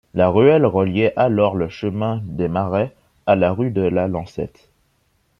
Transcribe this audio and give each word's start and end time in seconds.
La 0.15 0.29
ruelle 0.29 0.65
reliait 0.65 1.13
alors 1.15 1.53
le 1.53 1.69
chemin 1.69 2.21
des 2.25 2.47
Marais 2.47 2.91
à 3.27 3.35
la 3.35 3.51
rue 3.51 3.69
de 3.69 3.83
la 3.83 4.07
Lancette. 4.07 4.71